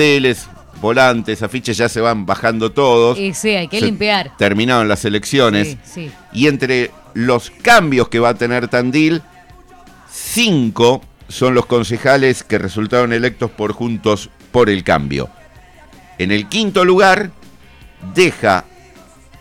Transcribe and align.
carteles, 0.00 0.46
volantes, 0.82 1.42
afiches, 1.42 1.76
ya 1.78 1.88
se 1.88 2.02
van 2.02 2.26
bajando 2.26 2.70
todos. 2.70 3.18
Y 3.18 3.32
sí, 3.32 3.50
hay 3.50 3.66
que 3.68 3.80
Se- 3.80 3.86
limpiar. 3.86 4.36
Terminaron 4.36 4.88
las 4.88 5.04
elecciones. 5.06 5.68
Sí, 5.68 5.78
sí. 5.84 6.10
Y 6.34 6.48
entre 6.48 6.90
los 7.14 7.50
cambios 7.50 8.08
que 8.08 8.18
va 8.18 8.30
a 8.30 8.34
tener 8.34 8.68
Tandil, 8.68 9.22
cinco 10.10 11.00
son 11.28 11.54
los 11.54 11.64
concejales 11.66 12.44
que 12.44 12.58
resultaron 12.58 13.12
electos 13.14 13.50
por 13.50 13.72
Juntos 13.72 14.28
por 14.52 14.68
el 14.68 14.84
Cambio. 14.84 15.30
En 16.18 16.30
el 16.30 16.46
quinto 16.48 16.84
lugar, 16.84 17.30
deja 18.14 18.64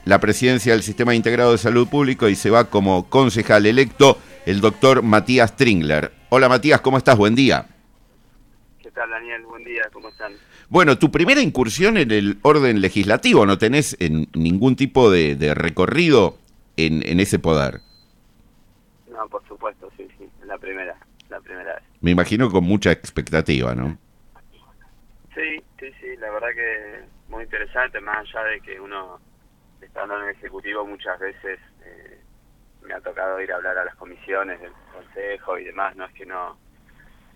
la 0.06 0.20
presidencia 0.20 0.72
del 0.72 0.84
Sistema 0.84 1.16
Integrado 1.16 1.52
de 1.52 1.58
Salud 1.58 1.88
Público 1.88 2.30
y 2.30 2.36
se 2.36 2.50
va 2.50 2.66
como 2.70 3.10
concejal 3.10 3.66
electo 3.66 4.18
el 4.46 4.62
doctor 4.62 5.02
Matías 5.02 5.56
Tringler. 5.58 6.14
Hola 6.30 6.48
Matías, 6.48 6.80
¿cómo 6.82 6.98
estás? 6.98 7.18
Buen 7.18 7.36
día. 7.36 7.68
¿Qué 9.16 9.22
tal, 9.22 9.28
Daniel? 9.30 9.46
Buen 9.46 9.64
día, 9.64 9.84
¿cómo 9.94 10.10
están? 10.10 10.34
Bueno, 10.68 10.98
tu 10.98 11.10
primera 11.10 11.40
incursión 11.40 11.96
en 11.98 12.12
el 12.12 12.38
orden 12.42 12.82
legislativo, 12.82 13.46
no 13.46 13.58
tenés 13.58 13.96
en 14.02 14.28
ningún 14.34 14.76
tipo 14.76 15.10
de, 15.10 15.36
de 15.36 15.54
recorrido 15.54 16.38
en, 16.76 17.02
en 17.08 17.22
ese 17.22 17.40
poder. 17.40 17.80
No, 19.10 19.26
por 19.30 19.48
supuesto, 19.48 19.90
sí, 19.96 20.06
sí, 20.18 20.28
la 20.46 20.58
primera, 20.58 20.98
la 21.30 21.40
primera 21.40 21.76
vez. 21.76 21.84
Me 22.02 22.12
imagino 22.12 22.50
con 22.50 22.66
mucha 22.66 22.92
expectativa, 22.92 23.74
¿no? 23.74 23.98
Sí, 25.34 25.64
sí, 25.80 25.88
sí, 26.02 26.18
la 26.18 26.30
verdad 26.32 26.50
que 26.54 27.06
muy 27.30 27.44
interesante, 27.44 28.02
más 28.02 28.18
allá 28.18 28.44
de 28.50 28.60
que 28.62 28.80
uno, 28.82 29.20
estando 29.82 30.18
en 30.18 30.30
el 30.30 30.36
Ejecutivo, 30.36 30.86
muchas 30.86 31.18
veces 31.20 31.60
eh, 31.86 32.20
me 32.82 32.94
ha 32.94 33.00
tocado 33.00 33.40
ir 33.40 33.52
a 33.54 33.56
hablar 33.56 33.78
a 33.78 33.86
las 33.86 33.96
comisiones 33.96 34.60
del 34.60 34.74
Consejo 34.94 35.58
y 35.58 35.64
demás, 35.64 35.96
no 35.96 36.06
es 36.06 36.14
que 36.14 36.26
no, 36.26 36.58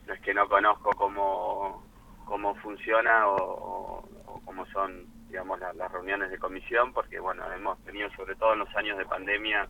no 0.09 0.15
es 0.15 0.21
que 0.21 0.33
no 0.33 0.49
conozco 0.49 0.89
cómo, 0.97 1.85
cómo 2.25 2.55
funciona 2.55 3.27
o, 3.27 4.03
cómo 4.43 4.65
son, 4.67 5.05
digamos, 5.27 5.59
la- 5.59 5.71
las 5.73 5.91
reuniones 5.91 6.31
de 6.31 6.39
comisión, 6.39 6.91
porque, 6.93 7.19
bueno, 7.19 7.43
hemos 7.53 7.77
tenido, 7.85 8.09
sobre 8.17 8.35
todo 8.35 8.53
en 8.53 8.59
los 8.59 8.75
años 8.75 8.97
de 8.97 9.05
pandemia, 9.05 9.69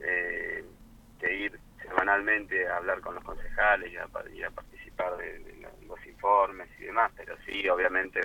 eh, 0.00 0.64
que 1.20 1.34
ir 1.36 1.58
semanalmente 1.82 2.66
a 2.68 2.76
hablar 2.78 3.00
con 3.00 3.14
los 3.14 3.22
concejales 3.24 3.92
y 3.92 3.96
a, 3.96 4.50
participar 4.50 5.16
de, 5.16 5.38
de 5.38 5.56
lo- 5.62 5.94
los 5.94 6.06
informes 6.06 6.68
y 6.80 6.84
demás, 6.84 7.12
pero 7.16 7.36
sí, 7.46 7.68
obviamente, 7.68 8.20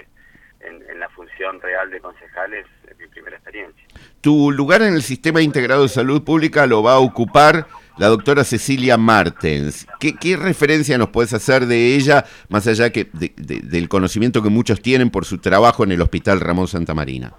en, 0.59 0.81
en 0.89 0.99
la 0.99 1.09
función 1.09 1.61
real 1.61 1.91
de 1.91 1.99
concejales 1.99 2.65
es 2.89 2.97
mi 2.97 3.07
primera 3.07 3.35
experiencia. 3.35 3.83
Tu 4.21 4.51
lugar 4.51 4.81
en 4.81 4.93
el 4.95 5.03
Sistema 5.03 5.41
Integrado 5.41 5.83
de 5.83 5.89
Salud 5.89 6.23
Pública 6.23 6.65
lo 6.65 6.81
va 6.81 6.93
a 6.93 6.99
ocupar 6.99 7.67
la 7.97 8.07
doctora 8.07 8.43
Cecilia 8.43 8.97
Martens. 8.97 9.85
¿Qué, 9.99 10.35
referencia 10.37 10.97
nos 10.97 11.09
puedes 11.09 11.33
hacer 11.33 11.65
de 11.65 11.95
ella, 11.95 12.25
más 12.49 12.65
allá 12.67 12.91
que 12.91 13.05
de- 13.13 13.33
de- 13.37 13.59
del 13.61 13.87
conocimiento 13.89 14.41
que 14.41 14.49
muchos 14.49 14.81
tienen 14.81 15.09
por 15.09 15.25
su 15.25 15.37
trabajo 15.37 15.83
en 15.83 15.91
el 15.91 16.01
Hospital 16.01 16.39
Ramón 16.39 16.67
Santa 16.67 16.93
Marina? 16.93 17.33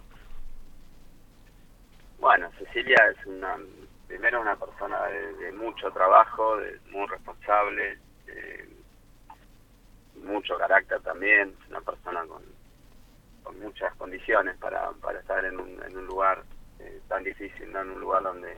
Bueno, 2.19 2.49
Cecilia 2.59 2.97
es 3.19 3.27
una, 3.27 3.57
primero 4.07 4.41
una 4.41 4.57
persona 4.57 4.97
de, 5.07 5.53
mucho 5.53 5.91
trabajo, 5.91 6.57
muy 6.91 7.07
responsable, 7.09 7.99
mucho 10.23 10.57
carácter 10.57 11.01
también, 11.03 11.55
una 11.69 11.81
persona 11.81 12.23
con, 12.27 12.43
con 13.43 13.59
muchas 13.61 13.95
condiciones 13.97 14.57
para, 14.59 14.91
para 15.03 15.21
estar 15.21 15.45
en 15.45 15.59
un, 15.61 15.83
en 15.83 15.97
un 15.99 16.07
lugar 16.07 16.43
eh, 16.79 17.01
tan 17.09 17.23
difícil, 17.25 17.71
¿no? 17.73 17.83
en 17.83 17.91
un 17.91 18.01
lugar 18.01 18.23
donde 18.23 18.57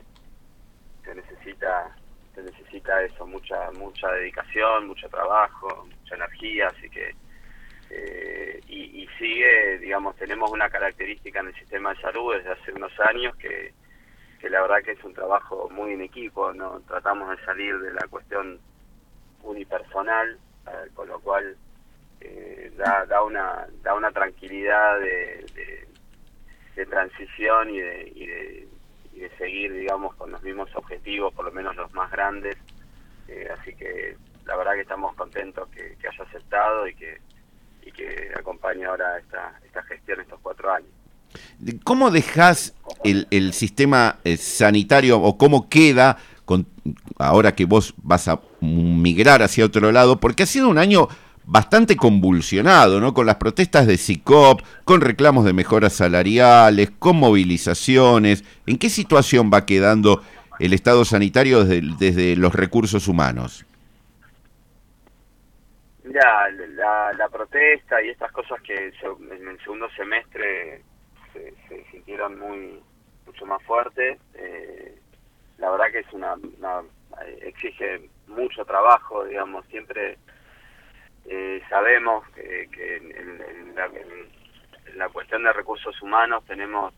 se 1.07 1.15
necesita 1.15 1.95
se 2.35 2.43
necesita 2.43 3.01
eso, 3.01 3.25
mucha 3.25 3.71
mucha 3.71 4.11
dedicación, 4.11 4.87
mucho 4.87 5.09
trabajo, 5.09 5.87
mucha 5.87 6.15
energía, 6.15 6.67
así 6.67 6.89
que 6.89 7.15
eh, 7.89 8.59
y, 8.67 9.07
sigue, 9.17 9.79
digamos, 9.79 10.15
tenemos 10.17 10.51
una 10.51 10.69
característica 10.69 11.39
en 11.39 11.47
el 11.47 11.55
sistema 11.55 11.93
de 11.93 12.01
salud 12.01 12.35
desde 12.35 12.51
hace 12.51 12.73
unos 12.73 12.91
años 12.99 13.35
que, 13.37 13.73
que 14.39 14.49
la 14.49 14.61
verdad 14.61 14.83
que 14.83 14.91
es 14.91 15.03
un 15.03 15.13
trabajo 15.13 15.69
muy 15.71 15.93
en 15.93 16.01
equipo, 16.01 16.53
no 16.53 16.81
tratamos 16.81 17.29
de 17.29 17.43
salir 17.45 17.79
de 17.79 17.93
la 17.93 18.05
cuestión 18.07 18.59
unipersonal, 19.41 20.37
eh, 20.67 20.89
con 20.93 21.07
lo 21.07 21.19
cual 21.21 21.55
eh, 22.19 22.71
da, 22.75 23.05
da 23.05 23.23
una 23.23 23.67
da 23.81 23.95
una 23.95 24.11
tranquilidad 24.11 24.99
de, 24.99 25.45
de, 25.55 25.87
de 26.75 26.85
transición 26.85 27.69
y 27.69 27.79
de, 27.79 28.11
y 28.13 28.27
de 28.27 28.66
de 29.19 29.29
seguir, 29.37 29.73
digamos, 29.73 30.15
con 30.15 30.31
los 30.31 30.41
mismos 30.43 30.69
objetivos, 30.75 31.33
por 31.33 31.45
lo 31.45 31.51
menos 31.51 31.75
los 31.75 31.93
más 31.93 32.11
grandes. 32.11 32.57
Eh, 33.27 33.47
así 33.57 33.73
que 33.75 34.15
la 34.45 34.55
verdad 34.55 34.73
que 34.73 34.81
estamos 34.81 35.13
contentos 35.15 35.67
que, 35.69 35.97
que 36.01 36.07
haya 36.07 36.23
aceptado 36.23 36.87
y 36.87 36.95
que 36.95 37.19
y 37.87 37.91
que 37.91 38.31
acompañe 38.37 38.85
ahora 38.85 39.17
esta, 39.17 39.59
esta 39.65 39.81
gestión 39.83 40.19
estos 40.19 40.39
cuatro 40.41 40.71
años. 40.71 40.89
¿Cómo 41.83 42.11
dejas 42.11 42.73
el, 43.03 43.27
el 43.31 43.53
sistema 43.53 44.19
eh, 44.23 44.37
sanitario 44.37 45.19
o 45.21 45.37
cómo 45.37 45.69
queda 45.69 46.17
con, 46.45 46.67
ahora 47.17 47.55
que 47.55 47.65
vos 47.65 47.93
vas 47.97 48.27
a 48.27 48.41
migrar 48.59 49.41
hacia 49.41 49.65
otro 49.65 49.91
lado? 49.91 50.19
Porque 50.19 50.43
ha 50.43 50.45
sido 50.45 50.69
un 50.69 50.77
año 50.77 51.07
bastante 51.47 51.95
convulsionado, 51.95 52.99
¿no? 52.99 53.13
Con 53.13 53.25
las 53.25 53.37
protestas 53.37 53.87
de 53.87 53.97
SICOP, 53.97 54.61
con 54.83 55.01
reclamos 55.01 55.45
de 55.45 55.53
mejoras 55.53 55.93
salariales, 55.93 56.91
con 56.99 57.17
movilizaciones. 57.17 58.43
¿En 58.67 58.77
qué 58.77 58.89
situación 58.89 59.49
va 59.53 59.65
quedando 59.65 60.21
el 60.59 60.73
Estado 60.73 61.05
sanitario 61.05 61.65
desde, 61.65 62.35
los 62.35 62.53
recursos 62.53 63.07
humanos? 63.07 63.65
Mira, 66.03 66.49
la, 66.51 67.13
la 67.13 67.29
protesta 67.29 68.01
y 68.01 68.09
estas 68.09 68.31
cosas 68.31 68.61
que 68.61 68.75
en 68.75 69.47
el 69.47 69.59
segundo 69.63 69.89
semestre 69.91 70.83
se, 71.33 71.53
se 71.67 71.85
sintieron 71.91 72.39
muy 72.39 72.81
mucho 73.25 73.45
más 73.45 73.61
fuertes, 73.63 74.17
eh, 74.35 75.01
la 75.57 75.69
verdad 75.71 75.87
que 75.91 75.99
es 75.99 76.13
una, 76.13 76.35
una- 76.35 76.83
exige 77.41 78.09
mucho 78.27 78.63
trabajo, 78.65 79.25
digamos, 79.25 79.65
siempre 79.67 80.17
eh, 81.29 81.61
sabemos 81.69 82.27
que, 82.29 82.69
que 82.71 82.95
en, 82.97 83.75
la, 83.75 83.89
la 84.95 85.09
cuestión 85.09 85.43
de 85.43 85.53
recursos 85.53 86.01
humanos 86.01 86.43
tenemos 86.45 86.93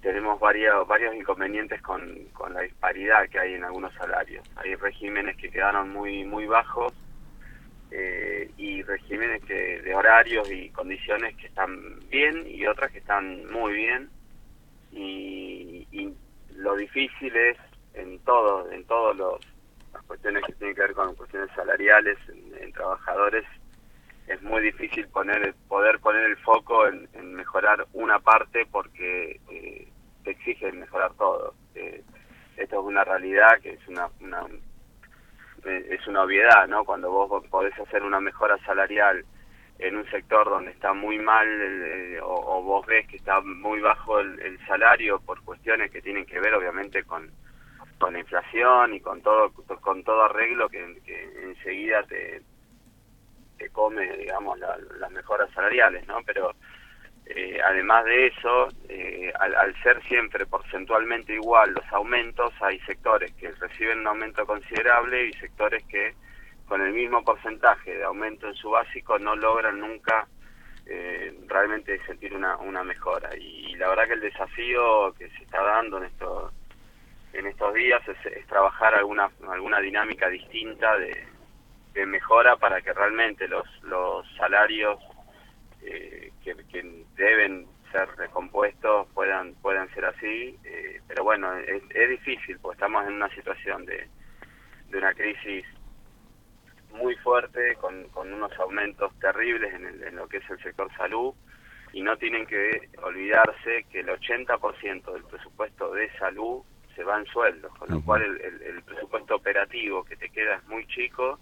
tenemos 0.00 0.38
varios 0.38 0.86
varios 0.86 1.12
inconvenientes 1.16 1.82
con, 1.82 2.26
con 2.32 2.54
la 2.54 2.60
disparidad 2.60 3.28
que 3.28 3.40
hay 3.40 3.54
en 3.54 3.64
algunos 3.64 3.92
salarios. 3.94 4.48
Hay 4.56 4.76
regímenes 4.76 5.36
que 5.36 5.50
quedaron 5.50 5.90
muy 5.90 6.24
muy 6.24 6.46
bajos 6.46 6.92
eh, 7.90 8.48
y 8.56 8.82
regímenes 8.82 9.42
que, 9.44 9.82
de 9.82 9.94
horarios 9.94 10.48
y 10.52 10.70
condiciones 10.70 11.36
que 11.36 11.48
están 11.48 11.98
bien 12.10 12.44
y 12.46 12.64
otras 12.66 12.92
que 12.92 12.98
están 12.98 13.50
muy 13.50 13.72
bien 13.72 14.08
y, 14.92 15.86
y 15.90 16.14
lo 16.54 16.76
difícil 16.76 17.34
es 17.34 17.56
en 17.94 18.20
todo 18.20 18.70
en 18.70 18.84
todos 18.84 19.16
los 19.16 19.57
cuestiones 20.08 20.42
que 20.44 20.54
tienen 20.54 20.74
que 20.74 20.82
ver 20.82 20.94
con 20.94 21.14
cuestiones 21.14 21.50
salariales 21.54 22.18
en, 22.28 22.64
en 22.64 22.72
trabajadores 22.72 23.44
es 24.28 24.42
muy 24.42 24.60
difícil 24.62 25.08
poner 25.08 25.54
poder 25.68 25.98
poner 26.00 26.24
el 26.24 26.36
foco 26.38 26.86
en, 26.86 27.34
mejorar 27.34 27.86
una 27.92 28.18
parte 28.18 28.66
porque 28.70 29.40
eh, 29.50 29.88
te 30.24 30.30
exigen 30.30 30.80
mejorar 30.80 31.12
todo 31.14 31.54
Eh, 31.74 32.02
esto 32.56 32.80
es 32.80 32.86
una 32.86 33.04
realidad 33.04 33.60
que 33.62 33.70
es 33.70 33.88
una, 33.88 34.08
una 34.20 34.40
eh, 35.64 35.86
es 35.90 36.06
una 36.08 36.22
obviedad, 36.22 36.66
¿no? 36.66 36.84
Cuando 36.84 37.10
vos 37.10 37.46
podés 37.48 37.78
hacer 37.78 38.02
una 38.02 38.20
mejora 38.20 38.58
salarial 38.66 39.24
en 39.78 39.96
un 39.96 40.06
sector 40.10 40.44
donde 40.48 40.72
está 40.72 40.92
muy 40.92 41.18
mal 41.18 41.46
eh, 41.46 42.18
o, 42.20 42.62
vos 42.62 42.84
ves 42.86 43.06
que 43.06 43.16
está 43.16 43.40
muy 43.40 43.80
bajo 43.80 44.18
el 44.18 44.58
salario 44.66 45.20
por 45.20 45.40
cuestiones 45.42 45.90
que 45.92 46.02
tienen 46.02 46.26
que 46.26 46.40
ver 46.40 46.54
obviamente 46.54 47.04
con, 47.04 47.30
con 47.98 48.12
la 48.12 48.20
inflación 48.20 48.94
y 48.94 49.00
con 49.00 49.20
todo 49.22 49.52
con 49.80 50.02
todo 50.04 50.24
arreglo 50.24 50.68
que, 50.68 50.82
enseguida 51.42 52.02
te, 52.04 52.42
te 53.58 53.68
come, 53.70 54.16
digamos, 54.16 54.58
la- 54.58 54.78
las 54.98 55.10
mejoras 55.10 55.50
salariales, 55.52 56.06
¿no? 56.06 56.20
Pero 56.24 56.52
eh, 57.26 57.60
además 57.64 58.04
de 58.04 58.26
eso, 58.28 58.68
eh, 58.88 59.32
al, 59.38 59.54
al 59.54 59.82
ser 59.82 60.02
siempre 60.04 60.46
porcentualmente 60.46 61.34
igual 61.34 61.72
los 61.74 61.84
aumentos, 61.92 62.52
hay 62.60 62.78
sectores 62.80 63.32
que 63.34 63.50
reciben 63.52 64.00
un 64.00 64.06
aumento 64.06 64.46
considerable 64.46 65.26
y 65.26 65.32
sectores 65.34 65.84
que 65.86 66.14
con 66.66 66.80
el 66.82 66.92
mismo 66.92 67.22
porcentaje 67.24 67.96
de 67.96 68.04
aumento 68.04 68.46
en 68.46 68.54
su 68.54 68.70
básico 68.70 69.18
no 69.18 69.34
logran 69.36 69.80
nunca 69.80 70.26
eh, 70.86 71.34
realmente 71.46 72.00
sentir 72.06 72.34
una, 72.34 72.56
una 72.58 72.82
mejora. 72.82 73.30
Y, 73.36 73.74
la 73.76 73.88
verdad 73.88 74.06
que 74.06 74.14
el 74.14 74.20
desafío 74.20 75.12
que 75.14 75.28
se 75.30 75.44
está 75.44 75.62
dando 75.62 75.98
en 75.98 76.04
estos 76.04 76.52
en 77.32 77.46
estos 77.46 77.74
días 77.74 78.02
es, 78.08 78.46
trabajar 78.46 78.94
alguna 78.94 79.30
alguna 79.48 79.80
dinámica 79.80 80.28
distinta 80.28 80.96
de, 80.98 81.26
mejora 82.06 82.54
para 82.54 82.80
que 82.80 82.92
realmente 82.92 83.48
los 83.48 83.66
los 83.82 84.24
salarios 84.36 85.00
eh, 85.82 86.30
que, 86.44 86.54
que 86.70 87.04
deben 87.16 87.66
ser 87.90 88.08
recompuestos 88.16 89.08
puedan 89.14 89.54
puedan 89.54 89.92
ser 89.92 90.04
así. 90.04 90.56
Eh, 90.62 91.00
pero 91.08 91.24
bueno 91.24 91.52
es, 91.58 91.82
es 91.90 92.08
difícil 92.10 92.58
porque 92.60 92.76
estamos 92.76 93.04
en 93.04 93.14
una 93.14 93.28
situación 93.30 93.84
de, 93.84 94.08
de 94.90 94.98
una 94.98 95.12
crisis 95.12 95.64
muy 96.92 97.16
fuerte, 97.16 97.74
con, 97.76 98.08
con 98.10 98.32
unos 98.32 98.52
aumentos 98.58 99.12
terribles 99.20 99.72
en, 99.74 100.02
en 100.02 100.16
lo 100.16 100.28
que 100.28 100.38
es 100.38 100.50
el 100.50 100.62
sector 100.62 100.90
salud, 100.96 101.34
y 101.92 102.02
no 102.02 102.16
tienen 102.16 102.46
que 102.46 102.88
olvidarse 103.02 103.84
que 103.90 104.00
el 104.00 104.08
80% 104.08 105.12
del 105.12 105.24
presupuesto 105.24 105.92
de 105.92 106.10
salud 106.18 106.62
se 106.98 107.04
va 107.04 107.16
en 107.16 107.26
sueldos, 107.26 107.72
con 107.78 107.88
lo 107.90 108.02
cual 108.02 108.22
el, 108.24 108.60
el, 108.60 108.82
presupuesto 108.82 109.36
operativo 109.36 110.02
que 110.02 110.16
te 110.16 110.28
queda 110.30 110.56
es 110.56 110.66
muy 110.66 110.84
chico 110.88 111.38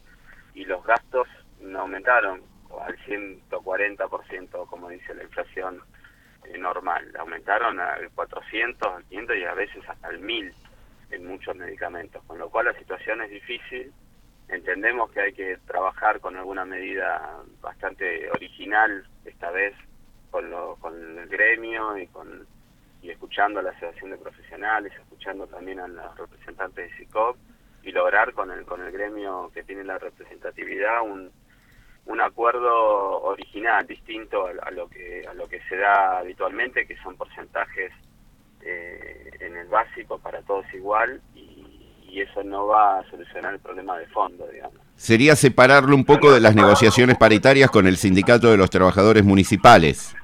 y 0.53 0.67
los 0.67 0.85
gastos 0.85 1.27
no 1.63 1.81
aumentaron 1.81 2.43
al 2.79 2.95
140%, 3.07 4.67
como 4.67 4.91
dice 4.91 5.15
la 5.15 5.23
inflación 5.23 5.81
eh, 6.45 6.59
normal, 6.59 7.11
aumentaron 7.19 7.81
al 7.81 8.11
400, 8.11 8.87
al 8.97 9.05
500 9.05 9.37
y 9.39 9.45
a 9.45 9.55
veces 9.55 9.89
hasta 9.89 10.09
el 10.11 10.21
1000 10.21 10.55
en 11.13 11.27
muchos 11.27 11.57
medicamentos, 11.57 12.23
con 12.25 12.39
lo 12.39 12.51
cual 12.51 12.67
la 12.67 12.75
situación 12.75 13.23
es 13.23 13.31
difícil. 13.31 13.91
Entendemos 14.51 15.11
que 15.11 15.21
hay 15.21 15.33
que 15.33 15.57
trabajar 15.67 16.21
con 16.21 16.37
alguna 16.37 16.67
medida 16.67 17.41
bastante 17.63 18.31
original 18.31 19.09
esta 19.25 19.51
vez 19.51 19.75
con, 20.31 20.51
lo, 20.51 20.77
con 20.77 21.19
el 21.19 21.27
gremio 21.29 21.97
y 21.97 22.09
con 22.09 22.47
y 23.07 23.11
escuchando 23.11 23.61
a 23.61 23.63
la 23.63 23.71
asociación 23.71 24.11
de 24.11 24.19
profesionales, 24.19 24.93
escuchando 25.01 25.47
también 25.47 25.79
a 25.79 25.87
los 25.87 26.19
representantes 26.19 26.91
de 26.91 26.97
SICOP 26.97 27.37
y 27.85 27.93
lograr 27.93 28.33
con 28.33 28.51
el 28.51 28.65
con 28.65 28.83
el 28.83 28.91
gremio 28.91 29.51
que 29.55 29.63
tiene 29.63 29.85
la 29.85 29.97
representatividad 29.99 31.03
un, 31.03 31.31
un 32.07 32.21
acuerdo 32.21 33.23
original 33.23 33.87
distinto 33.87 34.47
a, 34.47 34.71
lo 34.73 34.89
que 34.89 35.25
a 35.29 35.35
lo 35.35 35.47
que 35.49 35.61
se 35.69 35.77
da 35.77 36.19
habitualmente 36.19 36.85
que 36.87 36.97
son 36.97 37.17
porcentajes 37.17 37.93
eh, 38.63 39.31
en 39.39 39.57
el 39.57 39.69
básico 39.69 40.19
para 40.19 40.43
todos 40.43 40.67
igual 40.75 41.21
y, 41.37 41.93
y 42.09 42.21
eso 42.21 42.43
no 42.43 42.67
va 42.67 42.99
a 42.99 43.09
solucionar 43.09 43.55
el 43.55 43.61
problema 43.61 43.97
de 43.99 44.07
fondo 44.09 44.49
digamos. 44.49 44.81
Sería 44.97 45.37
separarlo 45.37 45.95
un 45.95 46.05
poco 46.05 46.33
de 46.33 46.41
las 46.41 46.57
negociaciones 46.57 47.17
paritarias 47.17 47.71
con 47.71 47.87
el 47.87 47.99
sindicato 47.99 48.51
de 48.51 48.57
los 48.57 48.71
trabajadores 48.71 49.25
municipales 49.25 50.17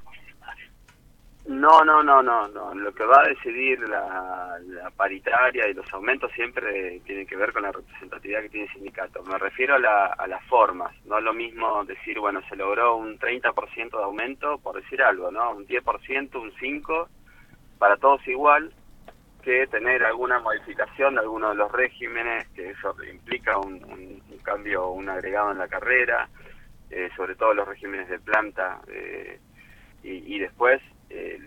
no, 1.53 1.85
no, 1.85 2.03
no, 2.03 2.23
no, 2.23 2.49
no. 2.49 2.75
Lo 2.75 2.95
que 2.95 3.05
va 3.05 3.21
a 3.21 3.29
decidir 3.29 3.79
la, 3.81 4.59
paritaria 4.97 5.69
y 5.69 5.75
los 5.75 5.93
aumentos 5.93 6.31
siempre 6.33 7.01
tienen 7.05 7.27
que 7.27 7.37
ver 7.37 7.53
con 7.53 7.63
la 7.63 7.73
representatividad 7.73 8.41
que 8.43 8.49
tiene 8.49 8.67
el 8.67 8.73
sindicato. 8.73 9.23
Me 9.25 9.39
refiero 9.39 9.75
a, 9.75 9.79
la, 9.79 10.07
a 10.07 10.27
las 10.27 10.43
formas. 10.47 10.95
No 11.05 11.19
es 11.19 11.25
lo 11.25 11.35
mismo 11.35 11.85
decir, 11.85 12.19
bueno, 12.19 12.41
se 12.49 12.57
logró 12.57 12.97
un 12.97 13.19
30% 13.19 13.91
de 13.91 14.05
aumento, 14.05 14.59
por 14.59 14.77
decir 14.77 15.03
algo, 15.03 15.31
¿no? 15.31 15.53
Un 15.53 15.67
10%, 15.67 16.41
un 16.41 16.53
5%, 16.53 17.09
para 17.79 17.97
todos 17.97 18.27
igual, 18.29 18.73
que 19.43 19.67
tener 19.67 20.05
alguna 20.05 20.39
modificación 20.39 21.15
de 21.15 21.21
alguno 21.21 21.51
de 21.51 21.57
los 21.57 21.71
regímenes, 21.71 22.49
que 22.51 22.71
eso 22.71 22.95
implica 23.11 23.59
un, 23.59 23.75
un, 23.85 24.39
cambio, 24.43 24.91
un 24.91 25.09
agregado 25.09 25.53
en 25.53 25.59
la 25.59 25.69
carrera, 25.69 26.29
eh, 26.91 27.11
sobre 27.17 27.35
todo 27.35 27.53
los 27.53 27.69
regímenes 27.69 28.09
de 28.09 28.19
planta, 28.21 28.81
eh, 28.89 29.39
y 30.05 30.41
después 30.41 30.83
eh, 31.13 31.39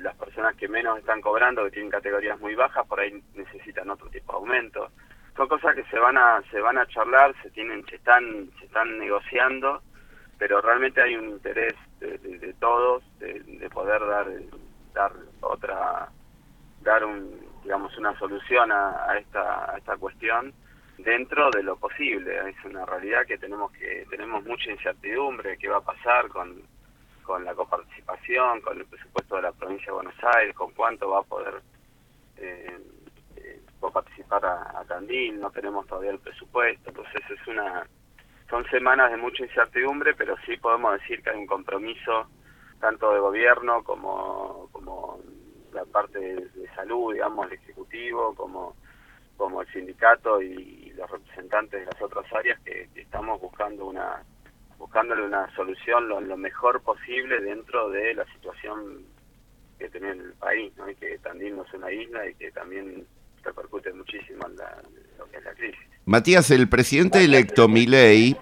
las 0.00 0.16
personas 0.16 0.56
que 0.56 0.68
menos 0.68 0.98
están 0.98 1.20
cobrando, 1.20 1.64
que 1.64 1.72
tienen 1.72 1.90
categorías 1.90 2.40
muy 2.40 2.54
bajas, 2.54 2.86
por 2.86 3.00
ahí 3.00 3.22
necesitan 3.34 3.90
otro 3.90 4.08
tipo 4.08 4.32
de 4.32 4.38
aumento. 4.38 4.90
Son 5.36 5.48
cosas 5.48 5.74
que 5.74 5.84
se 5.84 5.98
van 5.98 6.16
a 6.18 6.42
se 6.50 6.60
van 6.60 6.78
a 6.78 6.86
charlar, 6.86 7.34
se 7.42 7.50
tienen 7.50 7.84
se 7.86 7.96
están 7.96 8.50
se 8.58 8.66
están 8.66 8.98
negociando, 8.98 9.82
pero 10.38 10.60
realmente 10.60 11.00
hay 11.00 11.16
un 11.16 11.30
interés 11.30 11.74
de, 12.00 12.54
todos 12.58 13.02
de, 13.18 13.70
poder 13.70 14.00
dar 14.00 14.26
dar 14.92 15.12
otra 15.40 16.08
dar 16.82 17.04
un 17.04 17.40
digamos 17.62 17.96
una 17.96 18.18
solución 18.18 18.72
a, 18.72 19.16
esta 19.18 19.72
a 19.72 19.78
esta 19.78 19.96
cuestión 19.96 20.52
dentro 20.98 21.50
de 21.50 21.62
lo 21.62 21.76
posible. 21.76 22.50
Es 22.50 22.64
una 22.64 22.84
realidad 22.84 23.24
que 23.26 23.38
tenemos 23.38 23.72
que 23.72 24.06
tenemos 24.10 24.44
mucha 24.44 24.70
incertidumbre 24.70 25.56
qué 25.58 25.68
va 25.68 25.78
a 25.78 25.84
pasar 25.84 26.28
con 26.28 26.62
con 27.22 27.44
la 27.44 27.54
coparticipación, 27.54 28.60
con 28.60 28.78
el 28.78 28.86
presupuesto 28.86 29.36
de 29.36 29.42
la 29.42 29.52
provincia 29.52 29.86
de 29.86 29.92
Buenos 29.92 30.24
Aires, 30.36 30.54
con 30.54 30.72
cuánto 30.72 31.08
va 31.10 31.20
a 31.20 31.22
poder 31.22 31.62
eh, 32.36 32.78
eh 33.36 33.60
coparticipar 33.80 34.44
a, 34.44 34.80
a, 34.80 35.00
no 35.00 35.50
tenemos 35.50 35.86
todavía 35.86 36.12
el 36.12 36.20
presupuesto, 36.20 36.90
entonces 36.90 37.22
es 37.30 37.46
una 37.48 37.84
son 38.52 38.68
semanas 38.68 39.10
de 39.10 39.16
mucha 39.16 39.44
incertidumbre, 39.44 40.14
pero 40.14 40.36
sí 40.44 40.58
podemos 40.58 40.92
decir 41.00 41.22
que 41.22 41.30
hay 41.30 41.38
un 41.38 41.46
compromiso 41.46 42.26
tanto 42.80 43.14
de 43.14 43.18
gobierno 43.18 43.82
como, 43.82 44.68
como 44.72 45.20
la 45.72 45.86
parte 45.86 46.18
de, 46.18 46.68
salud, 46.76 47.14
digamos, 47.14 47.46
el 47.46 47.54
ejecutivo, 47.54 48.34
como, 48.34 48.76
como 49.38 49.62
el 49.62 49.72
sindicato 49.72 50.42
y, 50.42 50.92
los 50.92 51.10
representantes 51.10 51.80
de 51.80 51.86
las 51.86 52.02
otras 52.02 52.30
áreas 52.34 52.60
que 52.60 52.90
estamos 52.94 53.40
buscando 53.40 53.86
una 53.86 54.22
buscándole 54.82 55.22
una 55.22 55.48
solución 55.54 56.08
lo, 56.08 56.36
mejor 56.36 56.82
posible 56.82 57.40
dentro 57.40 57.88
de 57.90 58.14
la 58.14 58.24
situación 58.34 59.04
que 59.78 59.88
tiene 59.88 60.10
el 60.10 60.32
país, 60.32 60.72
¿no? 60.76 60.90
y 60.90 60.96
que 60.96 61.18
también 61.18 61.54
no 61.54 61.62
es 61.62 61.72
una 61.72 61.92
isla 61.92 62.28
y 62.28 62.34
que 62.34 62.50
también 62.50 63.06
repercute 63.44 63.92
muchísimo 63.92 64.44
en, 64.48 64.56
la, 64.56 64.82
lo 65.20 65.30
que 65.30 65.36
es 65.36 65.44
la 65.44 65.54
crisis. 65.54 65.78
Matías, 66.04 66.50
el 66.50 66.68
presidente 66.68 67.22
electo 67.22 67.68
Milei 67.68 68.36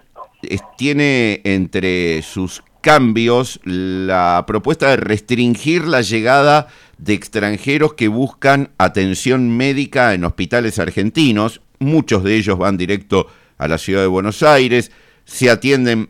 tiene 0.79 1.43
entre 1.45 2.23
sus 2.23 2.63
cambios 2.81 3.61
la 3.65 4.43
propuesta 4.47 4.89
de 4.89 4.97
restringir 4.97 5.87
la 5.87 6.01
llegada 6.01 6.69
de 6.97 7.13
extranjeros 7.13 7.93
que 7.93 8.09
buscan 8.09 8.71
atención 8.79 9.55
médica 9.59 10.15
en 10.15 10.25
hospitales 10.25 10.79
argentinos. 10.79 11.61
Muchos 11.81 12.25
de 12.25 12.37
ellos 12.37 12.57
van 12.57 12.79
directo 12.79 13.27
a 13.59 13.69
la 13.69 13.77
ciudad 13.77 14.01
de 14.01 14.07
Buenos 14.07 14.43
Aires, 14.43 14.91
se 15.27 15.51
atienden 15.51 16.09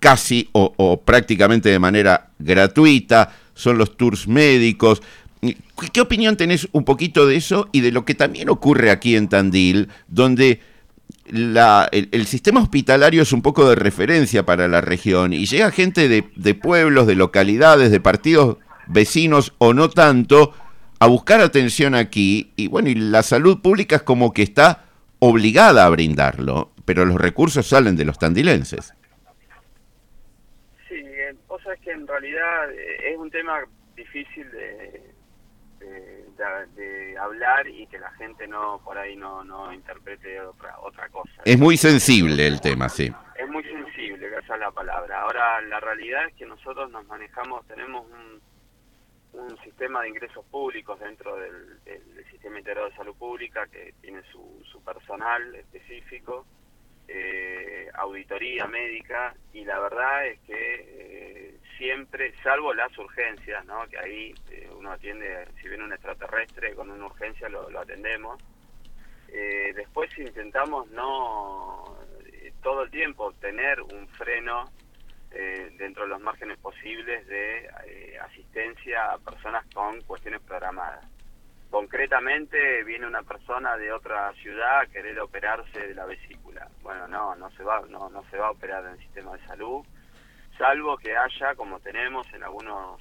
casi 0.00 0.48
o, 0.52 1.00
prácticamente 1.04 1.68
de 1.68 1.78
manera 1.78 2.30
gratuita, 2.38 3.32
son 3.54 3.78
los 3.78 3.96
tours 3.96 4.28
médicos. 4.28 5.02
¿Qué 5.92 6.00
opinión 6.00 6.36
tenés 6.36 6.68
un 6.72 6.84
poquito 6.84 7.26
de 7.26 7.36
eso 7.36 7.68
y 7.72 7.80
de 7.80 7.92
lo 7.92 8.04
que 8.04 8.14
también 8.14 8.48
ocurre 8.48 8.90
aquí 8.90 9.16
en 9.16 9.28
Tandil, 9.28 9.88
donde 10.08 10.60
el, 11.26 12.26
sistema 12.26 12.60
hospitalario 12.60 13.22
es 13.22 13.32
un 13.32 13.42
poco 13.42 13.68
de 13.68 13.74
referencia 13.74 14.44
para 14.46 14.68
la 14.68 14.80
región 14.80 15.32
y 15.32 15.46
llega 15.46 15.70
gente 15.70 16.08
de, 16.08 16.24
de 16.36 16.54
pueblos, 16.54 17.06
de 17.06 17.14
localidades, 17.14 17.90
de 17.90 18.00
partidos 18.00 18.58
vecinos 18.86 19.52
o 19.58 19.74
no 19.74 19.90
tanto, 19.90 20.52
a 20.98 21.06
buscar 21.06 21.40
atención 21.40 21.94
aquí 21.94 22.52
y 22.56 22.68
bueno, 22.68 22.88
y 22.88 22.94
la 22.94 23.22
salud 23.22 23.60
pública 23.60 23.96
es 23.96 24.02
como 24.02 24.32
que 24.32 24.42
está 24.42 24.84
obligada 25.18 25.84
a 25.84 25.88
brindarlo, 25.88 26.72
pero 26.84 27.04
los 27.04 27.20
recursos 27.20 27.66
salen 27.66 27.96
de 27.96 28.04
los 28.04 28.18
tandilenses 28.18 28.94
es 31.76 31.82
que 31.82 31.92
en 31.92 32.06
realidad 32.06 32.72
eh, 32.72 33.12
es 33.12 33.18
un 33.18 33.30
tema 33.30 33.62
difícil 33.94 34.50
de, 34.50 35.14
de, 36.74 37.16
hablar 37.18 37.66
y 37.68 37.86
que 37.86 37.98
la 37.98 38.10
gente 38.12 38.46
no 38.46 38.80
por 38.84 38.98
ahí 38.98 39.16
no, 39.16 39.42
no 39.44 39.72
interprete 39.72 40.40
otra 40.40 40.78
otra 40.80 41.08
cosa. 41.08 41.42
Es 41.44 41.58
muy 41.58 41.76
sensible 41.76 42.46
el 42.46 42.60
tema, 42.60 42.88
sí. 42.88 43.12
Es 43.38 43.48
muy 43.48 43.62
sensible, 43.64 44.28
esa 44.38 44.54
es 44.54 44.60
la 44.60 44.70
palabra. 44.70 45.22
Ahora, 45.22 45.60
la 45.62 45.80
realidad 45.80 46.26
es 46.28 46.34
que 46.34 46.46
nosotros 46.46 46.90
nos 46.90 47.06
manejamos, 47.06 47.66
tenemos 47.66 48.06
un, 48.06 49.40
un 49.40 49.58
sistema 49.62 50.02
de 50.02 50.10
ingresos 50.10 50.44
públicos 50.46 50.98
dentro 51.00 51.36
del, 51.36 51.82
del, 51.84 52.24
sistema 52.30 52.58
integrado 52.58 52.90
de 52.90 52.96
salud 52.96 53.16
pública 53.16 53.66
que 53.68 53.94
tiene 54.00 54.22
su, 54.30 54.62
su 54.70 54.82
personal 54.84 55.54
específico 55.54 56.46
eh, 57.08 57.88
auditoría 57.94 58.66
médica 58.66 59.34
y 59.52 59.64
la 59.64 59.78
verdad 59.78 60.26
es 60.26 60.40
que 60.40 60.54
eh, 60.54 61.15
siempre, 61.76 62.34
salvo 62.42 62.74
las 62.74 62.96
urgencias, 62.98 63.64
¿no? 63.66 63.86
que 63.88 63.98
ahí 63.98 64.34
eh, 64.50 64.68
uno 64.76 64.92
atiende, 64.92 65.46
si 65.60 65.68
viene 65.68 65.84
un 65.84 65.92
extraterrestre 65.92 66.74
con 66.74 66.90
una 66.90 67.06
urgencia 67.06 67.48
lo, 67.48 67.78
atendemos, 67.78 68.40
eh, 69.28 69.72
después 69.74 70.10
intentamos 70.18 70.88
no 70.90 71.96
todo 72.62 72.82
el 72.82 72.90
tiempo 72.90 73.32
tener 73.34 73.80
un 73.80 74.08
freno 74.08 74.70
dentro 75.76 76.04
de 76.04 76.08
los 76.08 76.20
márgenes 76.22 76.56
posibles 76.58 77.26
de 77.26 77.68
asistencia 78.22 79.12
a 79.12 79.18
personas 79.18 79.66
con 79.74 80.00
cuestiones 80.02 80.40
programadas 80.40 81.04
concretamente 81.70 82.84
viene 82.84 83.06
una 83.06 83.22
persona 83.22 83.76
de 83.76 83.92
otra 83.92 84.32
ciudad 84.34 84.80
a 84.80 84.86
querer 84.86 85.18
operarse 85.20 85.88
de 85.88 85.94
la 85.94 86.06
vesícula. 86.06 86.68
Bueno, 86.82 87.06
no, 87.08 87.34
no 87.34 87.50
se 87.50 87.62
va, 87.62 87.82
no, 87.88 88.08
no 88.08 88.24
se 88.30 88.38
va 88.38 88.48
a 88.48 88.52
operar 88.52 88.84
en 88.84 88.92
el 88.92 88.98
sistema 88.98 89.36
de 89.36 89.46
salud, 89.46 89.84
salvo 90.56 90.96
que 90.96 91.16
haya, 91.16 91.54
como 91.54 91.80
tenemos 91.80 92.26
en 92.32 92.42
algunos, 92.42 93.00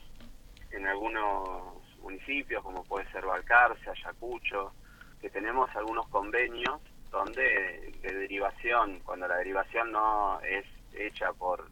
en 0.72 0.88
algunos 0.88 1.84
municipios, 2.02 2.64
como 2.64 2.84
puede 2.84 3.10
ser 3.12 3.26
Balcarce, 3.26 3.90
Ayacucho, 3.90 4.74
que 5.22 5.30
tenemos 5.30 5.74
algunos 5.76 6.08
convenios 6.10 6.80
donde 7.10 7.94
de 8.02 8.14
derivación, 8.14 9.00
cuando 9.00 9.28
la 9.28 9.38
derivación 9.38 9.92
no 9.92 10.40
es 10.42 10.66
hecha 10.94 11.32
por 11.34 11.70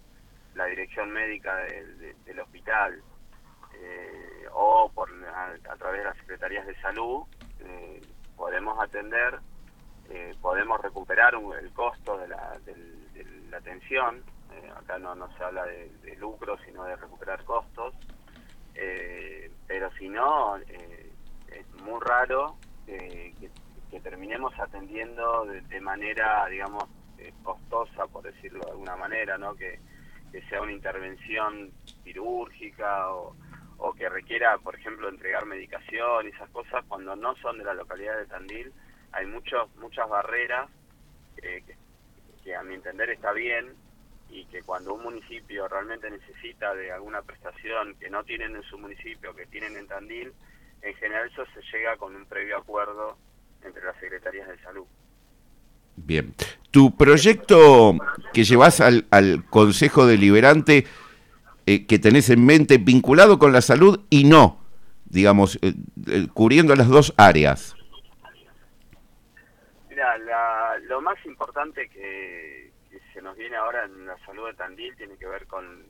la 0.56 0.66
dirección 0.66 1.12
médica 1.12 1.56
del 1.58 2.40
hospital, 2.40 3.02
eh, 3.76 4.46
o 4.54 4.92
por 4.94 5.10
a, 5.10 5.76
través 5.76 6.00
de 6.00 6.06
las 6.06 6.18
secretarías 6.18 6.66
de 6.66 6.80
salud 6.80 7.24
eh, 7.60 8.02
podemos 8.36 8.80
atender, 8.80 9.40
eh, 10.10 10.36
podemos 10.42 10.80
recuperar 10.82 11.34
el 11.34 11.74
costo 11.74 12.18
de 12.18 12.28
la, 12.28 12.58
del, 12.66 13.50
la 13.50 13.58
atención. 13.58 14.24
Eh, 14.56 14.72
acá 14.76 14.98
no, 15.00 15.16
no 15.16 15.36
se 15.38 15.44
habla 15.44 15.66
de, 15.66 16.16
lucro, 16.18 16.58
sino 16.66 16.84
de 16.84 16.96
recuperar 16.96 17.44
costos. 17.44 17.94
Eh, 18.76 19.52
pero 19.68 19.92
si 19.94 20.10
no, 20.10 20.58
es 20.58 21.72
muy 21.84 22.00
raro 22.02 22.58
que, 22.86 23.34
terminemos 24.02 24.52
atendiendo 24.60 25.46
de, 25.46 25.80
manera, 25.80 26.48
digamos, 26.48 26.84
costosa, 27.44 28.08
por 28.08 28.24
decirlo 28.24 28.66
de 28.66 28.72
alguna 28.72 28.96
manera, 28.96 29.38
¿no? 29.38 29.56
Que, 29.56 29.80
sea 30.50 30.62
una 30.64 30.72
intervención 30.72 31.72
quirúrgica 32.04 33.14
o, 33.14 33.36
que 33.96 34.10
requiera, 34.10 34.58
por 34.58 34.76
ejemplo, 34.76 35.08
entregar 35.08 35.46
medicación 35.46 36.26
y 36.26 36.30
esas 36.30 36.50
cosas, 36.50 36.84
cuando 36.88 37.16
no 37.16 37.36
son 37.36 37.60
de 37.60 37.64
la 37.64 37.76
localidad 37.76 38.18
de 38.18 38.26
Tandil, 38.26 38.74
hay 39.12 39.28
muchos, 39.28 39.74
muchas 39.76 40.10
barreras 40.10 40.70
que, 41.36 42.56
a 42.56 42.64
mi 42.64 42.76
entender 42.76 43.10
está 43.12 43.32
bien 43.32 43.76
y 44.34 44.46
que 44.46 44.64
cuando 44.64 44.96
un 44.96 45.04
municipio 45.04 45.68
realmente 45.68 46.10
necesita 46.10 46.74
de 46.74 46.92
alguna 46.92 47.22
prestación 47.22 47.96
que 48.00 48.10
no 48.10 48.24
tienen 48.24 48.56
en 48.56 48.64
su 48.64 48.80
municipio, 48.80 49.36
que 49.36 49.46
tienen 49.46 49.78
en 49.78 49.88
Tandil, 49.88 50.34
en 50.82 50.96
general 50.96 51.30
eso 51.32 51.44
se 51.54 51.62
llega 51.78 51.96
con 51.98 52.16
un 52.16 52.26
previo 52.26 52.58
acuerdo 52.58 53.16
entre 53.64 53.86
las 53.86 53.96
secretarías 54.00 54.48
de 54.48 54.58
salud. 54.60 54.86
Bien. 55.96 56.34
Tu 56.72 56.98
proyecto 56.98 57.96
que 58.34 58.44
llevas 58.44 58.82
al, 58.82 59.06
al 59.12 59.46
Consejo 59.46 60.08
Deliberante 60.08 60.86
eh, 61.68 61.86
que 61.86 62.00
tenés 62.00 62.30
en 62.30 62.46
mente 62.46 62.78
vinculado 62.78 63.40
con 63.40 63.54
la 63.54 63.62
salud 63.62 64.02
y 64.10 64.26
no, 64.26 64.60
digamos, 65.06 65.58
eh, 65.62 65.74
eh, 66.08 66.28
cubriendo 66.34 66.76
las 66.76 66.90
dos 66.90 67.14
áreas? 67.16 67.76
Mira, 69.90 70.18
lo 70.90 71.00
más 71.02 71.24
importante 71.26 71.88
que, 71.88 72.63
nos 73.24 73.38
viene 73.38 73.56
ahora 73.56 73.86
en 73.86 74.06
la 74.06 74.18
salud 74.26 74.48
de 74.48 74.54
Tandil 74.54 74.96
tiene 74.96 75.18
que 75.18 75.28
ver 75.28 75.48
con, 75.48 75.84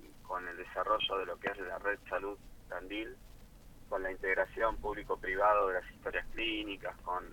el 0.49 0.57
desarrollo 0.57 1.17
de 1.17 1.25
lo 1.25 1.37
que 1.37 1.49
es 1.49 1.57
la 1.59 1.77
red 1.79 1.99
salud 2.09 2.37
Tandil, 2.69 3.15
con 3.89 4.01
la 4.01 4.11
integración 4.11 4.77
público-privado 4.77 5.67
de 5.67 5.75
las 5.75 5.91
historias 5.91 6.25
clínicas, 6.33 6.95
con, 7.01 7.23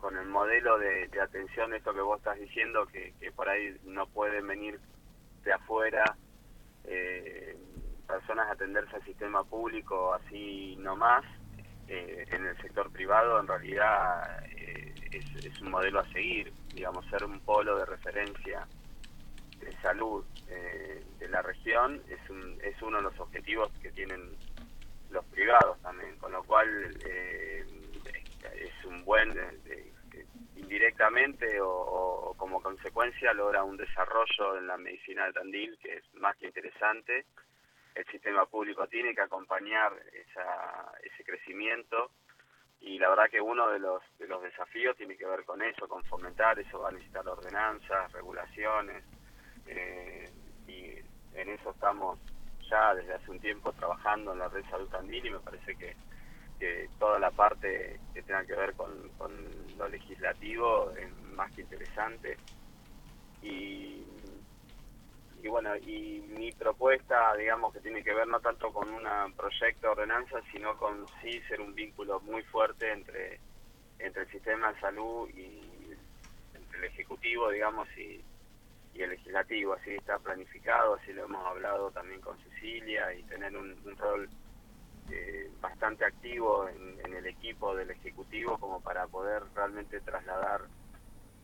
con 0.00 0.16
el 0.16 0.26
modelo 0.26 0.78
de, 0.78 1.08
atención, 1.20 1.74
esto 1.74 1.92
que 1.92 2.00
vos 2.00 2.18
estás 2.18 2.38
diciendo, 2.38 2.86
que, 2.86 3.12
que 3.20 3.32
por 3.32 3.48
ahí 3.48 3.76
no 3.84 4.06
pueden 4.06 4.46
venir 4.46 4.80
de 5.44 5.52
afuera 5.52 6.16
eh, 6.84 7.56
personas 8.06 8.50
atenderse 8.50 8.96
al 8.96 9.04
sistema 9.04 9.44
público 9.44 10.14
así 10.14 10.76
nomás, 10.78 11.24
eh, 11.88 12.24
en 12.30 12.46
el 12.46 12.56
sector 12.58 12.90
privado 12.90 13.40
en 13.40 13.46
realidad 13.46 14.44
eh, 14.56 14.94
es, 15.10 15.60
un 15.60 15.70
modelo 15.70 16.00
a 16.00 16.08
seguir, 16.12 16.52
digamos, 16.74 17.04
ser 17.06 17.24
un 17.24 17.40
polo 17.40 17.76
de 17.78 17.84
referencia 17.86 18.66
de 19.64 19.72
salud 19.80 20.24
eh, 20.48 21.02
de 21.18 21.28
la 21.28 21.42
región 21.42 22.02
es, 22.08 22.30
un, 22.30 22.58
es 22.62 22.80
uno 22.82 22.98
de 22.98 23.04
los 23.04 23.18
objetivos 23.20 23.70
que 23.80 23.90
tienen 23.92 24.36
los 25.10 25.24
privados 25.26 25.80
también, 25.82 26.16
con 26.16 26.32
lo 26.32 26.42
cual 26.42 26.68
es 27.04 28.84
un 28.84 29.04
buen, 29.04 29.30
indirectamente 30.56 31.60
o, 31.60 31.68
o, 31.68 32.34
como 32.34 32.62
consecuencia 32.62 33.32
logra 33.34 33.62
un 33.62 33.76
desarrollo 33.76 34.56
en 34.56 34.66
la 34.66 34.78
medicina 34.78 35.26
de 35.26 35.32
Tandil 35.34 35.78
que 35.78 35.96
es 35.96 36.14
más 36.14 36.36
que 36.36 36.46
interesante. 36.46 37.26
El 37.94 38.06
sistema 38.06 38.46
público 38.46 38.86
tiene 38.88 39.14
que 39.14 39.20
acompañar 39.20 39.92
esa, 40.12 40.92
ese 41.02 41.24
crecimiento 41.24 42.10
y 42.80 42.98
la 42.98 43.10
verdad 43.10 43.28
que 43.30 43.40
uno 43.40 43.68
de 43.68 43.78
los, 43.78 44.02
de 44.18 44.26
los 44.26 44.42
desafíos 44.42 44.96
tiene 44.96 45.16
que 45.16 45.26
ver 45.26 45.44
con 45.44 45.60
eso, 45.60 45.86
con 45.86 46.02
fomentar, 46.04 46.58
eso 46.58 46.80
va 46.80 46.88
a 46.88 46.92
necesitar 46.92 47.28
ordenanzas, 47.28 48.10
regulaciones 48.12 49.04
eh, 49.66 50.30
y 50.66 51.38
en 51.38 51.48
eso 51.48 51.70
estamos 51.70 52.18
ya 52.68 52.94
desde 52.94 53.14
hace 53.14 53.30
un 53.30 53.40
tiempo 53.40 53.72
trabajando 53.72 54.32
en 54.32 54.38
la 54.38 54.48
red 54.48 54.64
Salud 54.70 54.88
Tandil 54.88 55.26
y 55.26 55.30
me 55.30 55.40
parece 55.40 55.74
que, 55.76 55.94
que 56.58 56.88
toda 56.98 57.18
la 57.18 57.30
parte 57.30 58.00
que 58.14 58.22
tenga 58.22 58.44
que 58.44 58.54
ver 58.54 58.74
con, 58.74 58.90
con 59.18 59.32
lo 59.76 59.88
legislativo 59.88 60.90
es 60.92 61.10
más 61.34 61.50
que 61.52 61.62
interesante. 61.62 62.36
Y 63.42 64.06
y 65.42 65.48
bueno, 65.48 65.76
y 65.76 66.24
mi 66.38 66.52
propuesta, 66.52 67.34
digamos, 67.36 67.72
que 67.72 67.80
tiene 67.80 68.04
que 68.04 68.14
ver 68.14 68.28
no 68.28 68.38
tanto 68.38 68.72
con 68.72 68.88
un 68.88 69.32
proyecto 69.32 69.88
de 69.88 69.92
ordenanza, 69.92 70.36
sino 70.52 70.76
con 70.76 71.04
sí 71.20 71.40
ser 71.48 71.60
un 71.60 71.74
vínculo 71.74 72.20
muy 72.20 72.42
fuerte 72.44 72.92
entre, 72.92 73.40
entre 73.98 74.22
el 74.22 74.30
sistema 74.30 74.72
de 74.72 74.80
salud 74.80 75.28
y 75.30 75.60
entre 76.54 76.78
el 76.78 76.84
Ejecutivo, 76.84 77.50
digamos, 77.50 77.88
y, 77.98 78.24
y 78.94 79.02
el 79.02 79.10
Legislativo. 79.10 79.74
Así 79.74 79.90
está 79.90 80.18
planificado, 80.18 80.94
así 80.94 81.12
lo 81.12 81.24
hemos 81.24 81.44
hablado 81.46 81.90
también 81.90 82.20
con 82.20 82.38
Cecilia, 82.38 83.12
y 83.14 83.22
tener 83.24 83.56
un, 83.56 83.76
rol 83.96 84.28
eh, 85.10 85.50
bastante 85.60 86.04
activo 86.04 86.68
en, 86.68 87.14
el 87.14 87.26
equipo 87.26 87.76
del 87.76 87.90
Ejecutivo 87.90 88.58
como 88.58 88.80
para 88.80 89.06
poder 89.06 89.42
realmente 89.54 90.00
trasladar 90.00 90.62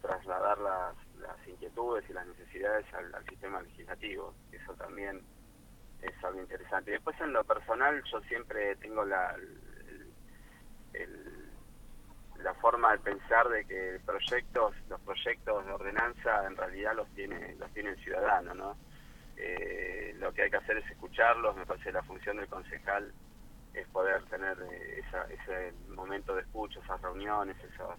trasladar 0.00 0.58
las, 0.58 0.94
las 1.18 1.48
inquietudes 1.48 2.04
y 2.08 2.12
las 2.12 2.26
necesidades 2.26 2.86
al, 2.94 3.24
sistema 3.28 3.60
legislativo. 3.60 4.34
Eso 4.52 4.72
también 4.74 5.20
es 6.02 6.24
algo 6.24 6.40
interesante. 6.40 6.92
Después 6.92 7.20
en 7.20 7.32
lo 7.32 7.44
personal 7.44 8.02
yo 8.10 8.20
siempre 8.22 8.76
tengo 8.76 9.04
la, 9.04 9.36
la 12.42 12.54
forma 12.54 12.92
de 12.92 12.98
pensar 12.98 13.48
de 13.48 13.64
que 13.64 14.00
proyectos, 14.04 14.74
los 14.88 15.00
proyectos 15.00 15.66
de 15.66 15.72
ordenanza 15.72 16.46
en 16.46 16.56
realidad 16.56 16.94
los 16.94 17.08
tiene, 17.14 17.54
los 17.56 17.70
tiene 17.72 17.90
el 17.90 17.98
ciudadano, 17.98 18.54
¿no? 18.54 18.76
Eh, 19.36 20.14
lo 20.18 20.32
que 20.32 20.42
hay 20.42 20.50
que 20.50 20.56
hacer 20.56 20.78
es 20.78 20.90
escucharlos, 20.90 21.56
me 21.56 21.66
parece 21.66 21.92
la 21.92 22.02
función 22.02 22.36
del 22.36 22.48
concejal 22.48 23.12
es 23.74 23.86
poder 23.88 24.24
tener 24.24 24.56
eh, 24.72 25.02
ese 25.30 25.72
momento 25.90 26.34
de 26.34 26.42
escucha, 26.42 26.80
esas 26.80 27.00
reuniones, 27.02 27.56
esos, 27.62 27.94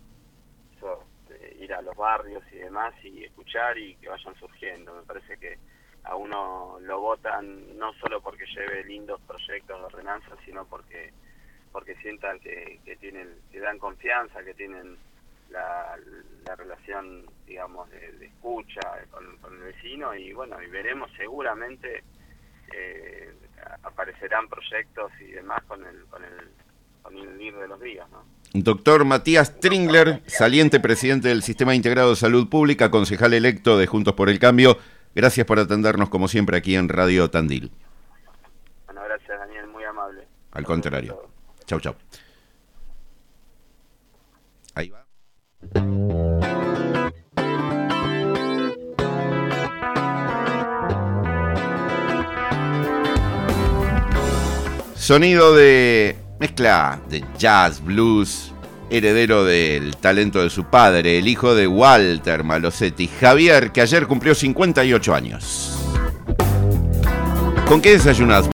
esos 0.75 0.99
este, 1.29 1.63
ir 1.63 1.73
a 1.73 1.81
los 1.81 1.95
barrios 1.95 2.43
y 2.51 2.57
demás 2.57 2.93
y 3.03 3.23
escuchar 3.23 3.77
y 3.77 3.95
que 3.97 4.09
vayan 4.09 4.35
surgiendo. 4.35 4.95
Me 4.95 5.03
parece 5.03 5.37
que 5.37 5.57
a 6.03 6.15
uno 6.15 6.77
lo 6.81 6.99
votan 6.99 7.77
no 7.77 7.93
solo 7.93 8.21
porque 8.21 8.45
lleve 8.45 8.83
lindos 8.83 9.21
proyectos 9.21 9.79
de 9.79 9.85
ordenanza, 9.85 10.35
sino 10.45 10.65
porque 10.65 11.13
porque 11.71 11.95
sientan 11.95 12.39
que, 12.39 12.79
que 12.85 12.95
tienen 12.97 13.29
que 13.51 13.59
dan 13.59 13.77
confianza, 13.77 14.43
que 14.43 14.53
tienen 14.53 14.97
la, 15.51 15.97
la 16.45 16.55
relación, 16.55 17.25
digamos, 17.45 17.89
de, 17.91 18.25
escucha 18.25 18.81
con, 19.11 19.53
el 19.53 19.59
vecino 19.59 20.15
y 20.15 20.33
bueno, 20.33 20.61
y 20.61 20.67
veremos 20.67 21.09
seguramente 21.17 22.03
eh, 22.73 23.33
aparecerán 23.83 24.47
proyectos 24.47 25.11
y 25.19 25.31
demás 25.31 25.63
con 25.67 25.85
el 25.85 26.05
con 26.05 26.23
el 26.23 26.49
con 27.01 27.17
el 27.17 27.41
ir 27.41 27.55
de 27.55 27.67
los 27.67 27.79
días, 27.79 28.09
¿no? 28.11 28.23
Doctor 28.53 29.05
Matías 29.05 29.59
Tringler, 29.59 30.21
saliente 30.25 30.79
presidente 30.79 31.27
del 31.27 31.43
Sistema 31.43 31.75
Integrado 31.75 32.11
de 32.11 32.15
Salud 32.15 32.49
Pública, 32.49 32.89
concejal 32.89 33.33
electo 33.33 33.77
de 33.77 33.87
Juntos 33.87 34.15
por 34.15 34.29
el 34.29 34.39
Cambio. 34.39 34.77
Gracias 35.15 35.45
por 35.45 35.59
atendernos 35.59 36.09
como 36.09 36.27
siempre 36.27 36.57
aquí 36.57 36.75
en 36.75 36.89
Radio 36.89 37.29
Tandil. 37.29 37.71
Bueno, 38.85 39.01
gracias 39.03 39.39
Daniel, 39.39 39.67
muy 39.67 39.83
amable. 39.83 40.27
Al 40.51 40.65
contrario. 40.65 41.28
Chau, 41.69 41.79
chau. 41.79 41.95
Ahí 44.73 44.89
va. 44.89 45.05
Sonido 54.95 55.53
de 55.53 56.15
Mezcla 56.39 56.99
de 57.07 57.23
jazz, 57.37 57.83
blues, 57.83 58.51
heredero 58.89 59.43
del 59.43 59.95
talento 59.97 60.41
de 60.41 60.49
su 60.49 60.63
padre, 60.63 61.19
el 61.19 61.27
hijo 61.27 61.53
de 61.53 61.67
Walter 61.67 62.43
Malosetti, 62.43 63.07
Javier, 63.19 63.71
que 63.71 63.81
ayer 63.81 64.07
cumplió 64.07 64.33
58 64.33 65.13
años. 65.13 65.77
¿Con 67.67 67.79
qué 67.79 67.91
desayunas? 67.91 68.47